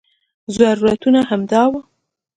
[0.57, 1.79] ضرورتونه همدا وو.